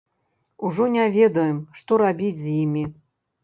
[0.69, 2.85] Ужо не ведаем, што рабіць з імі.